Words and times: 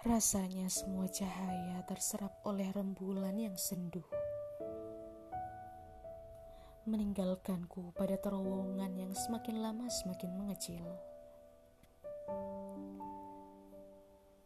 Rasanya 0.00 0.64
semua 0.72 1.12
cahaya 1.12 1.84
terserap 1.84 2.32
oleh 2.48 2.72
rembulan 2.72 3.36
yang 3.36 3.52
sendu. 3.60 4.00
Meninggalkanku 6.88 7.92
pada 7.92 8.16
terowongan 8.16 8.96
yang 8.96 9.12
semakin 9.12 9.60
lama 9.60 9.92
semakin 9.92 10.32
mengecil. 10.40 10.88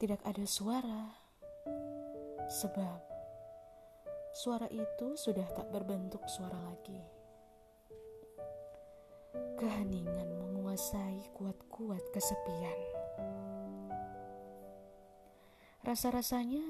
Tidak 0.02 0.26
ada 0.26 0.42
suara, 0.42 1.14
sebab 2.50 2.98
suara 4.34 4.66
itu 4.74 5.14
sudah 5.14 5.46
tak 5.54 5.70
berbentuk 5.70 6.26
suara 6.26 6.58
lagi. 6.66 6.98
Keheningan 9.54 10.34
menguasai 10.34 11.30
kuat-kuat 11.30 12.02
kesepian. 12.10 12.93
Rasa-rasanya 15.84 16.64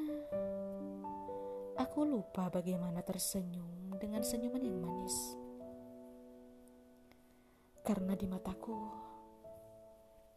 aku 1.78 2.02
lupa 2.02 2.50
bagaimana 2.50 2.98
tersenyum 2.98 3.94
dengan 4.02 4.26
senyuman 4.26 4.58
yang 4.58 4.74
manis. 4.82 5.38
Karena 7.86 8.18
di 8.18 8.26
mataku 8.26 8.74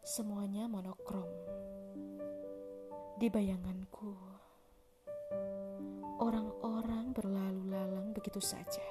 semuanya 0.05 0.70
monokrom. 0.70 1.26
Di 3.18 3.34
bayanganku, 3.34 4.13
orang-orang 6.21 7.18
berlalu 7.18 7.73
lalang 7.73 8.13
begitu 8.13 8.38
saja, 8.38 8.85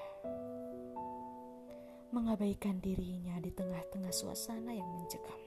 mengabaikan 2.11 2.83
dirinya 2.83 3.39
di 3.39 3.55
tengah-tengah 3.55 4.11
suasana 4.11 4.75
yang 4.75 4.91
mencekam. 4.99 5.46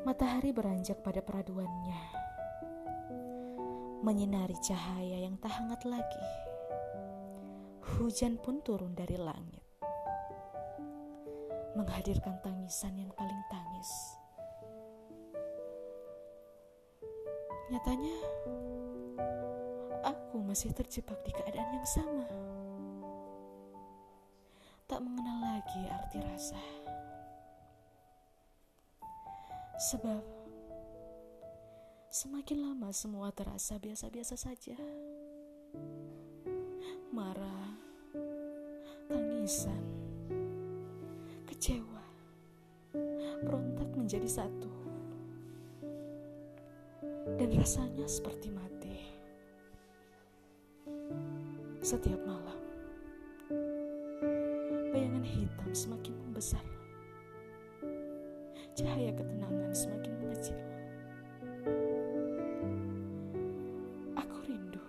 Matahari 0.00 0.50
beranjak 0.50 1.04
pada 1.04 1.20
peraduannya, 1.20 2.00
menyinari 4.00 4.56
cahaya 4.64 5.24
yang 5.24 5.36
tak 5.36 5.52
hangat 5.52 5.84
lagi. 5.84 6.24
Hujan 8.00 8.40
pun 8.40 8.64
turun 8.64 8.96
dari 8.96 9.20
langit, 9.20 9.64
menghadirkan 11.76 12.40
tangisan 12.40 12.96
yang 12.96 13.12
paling 13.12 13.42
tangis 13.52 14.20
Nyatanya, 17.70 18.18
aku 20.02 20.42
masih 20.42 20.74
terjebak 20.74 21.22
di 21.22 21.30
keadaan 21.30 21.70
yang 21.70 21.86
sama. 21.86 22.26
Tak 24.90 24.98
mengenal 24.98 25.38
lagi 25.38 25.86
arti 25.86 26.18
rasa. 26.18 26.58
Sebab 29.80 30.20
semakin 32.12 32.68
lama 32.68 32.92
semua 32.92 33.32
terasa 33.32 33.80
biasa-biasa 33.80 34.36
saja. 34.36 34.76
Marah, 37.08 37.80
tangisan, 39.08 39.80
kecewa, 41.48 42.04
berontak 43.40 43.88
menjadi 43.96 44.28
satu 44.28 44.68
dan 47.40 47.48
rasanya 47.56 48.04
seperti 48.04 48.52
mati. 48.52 49.16
Setiap 51.80 52.20
malam, 52.28 52.60
bayangan 54.92 55.24
hitam 55.24 55.72
semakin 55.72 56.12
membesar, 56.20 56.60
cahaya 58.80 59.12
ketenangan 59.12 59.72
semakin 59.76 60.12
mengecil. 60.24 60.56
Aku 64.16 64.36
rindu. 64.48 64.84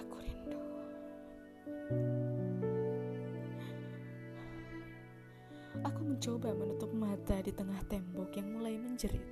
Aku 0.00 0.16
rindu. 0.24 0.60
Aku 5.84 6.00
mencoba 6.08 6.56
menutup 6.56 6.88
mata 6.96 7.36
di 7.44 7.52
tengah 7.52 7.84
tembok 7.92 8.32
yang 8.32 8.48
mulai 8.56 8.80
menjerit. 8.80 9.28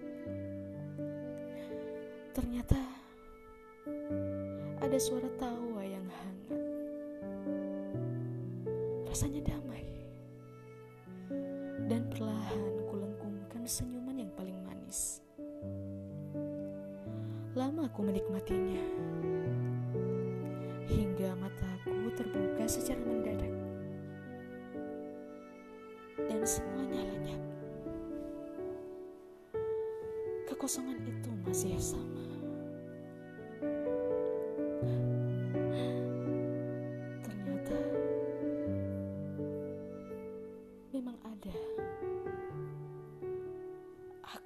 Ternyata 2.37 2.77
ada 4.84 4.99
suara 5.00 5.32
tawa 5.41 5.81
yang 5.88 6.05
hangat. 6.05 6.61
Rasanya 9.09 9.41
damai. 9.41 9.68
Senyuman 13.69 14.17
yang 14.17 14.33
paling 14.33 14.56
manis. 14.65 15.21
Lama 17.53 17.84
aku 17.84 18.01
menikmatinya. 18.01 18.81
Hingga 20.89 21.37
mataku 21.37 22.09
terbuka 22.17 22.65
secara 22.65 22.97
mendadak 23.05 23.53
dan 26.17 26.41
semuanya 26.49 27.05
lenyap. 27.12 27.43
Kekosongan 30.49 31.05
itu 31.05 31.31
masih 31.45 31.77
sama. 31.77 32.28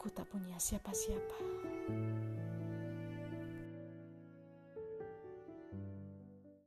Aku 0.03 0.11
tak 0.11 0.27
punya 0.35 0.59
siapa-siapa. 0.59 1.39